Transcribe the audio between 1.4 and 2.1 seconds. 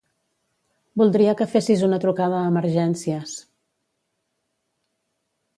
que fessis una